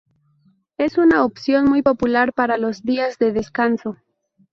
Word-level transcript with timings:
Es 0.79 0.97
una 0.97 1.23
opción 1.23 1.65
muy 1.65 1.83
popular 1.83 2.33
para 2.33 2.57
los 2.57 2.81
días 2.81 3.19
de 3.19 3.31
descanso. 3.33 3.97